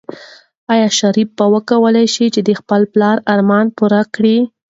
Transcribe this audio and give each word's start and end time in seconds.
آیا 0.73 0.87
شریف 0.99 1.29
به 1.37 1.45
وکولی 1.53 2.05
شي 2.13 2.25
چې 2.33 2.41
د 2.47 2.49
خپل 2.59 2.81
پلار 2.93 3.17
ارمان 3.33 3.65
پوره 3.77 4.01
کړي؟ 4.15 4.37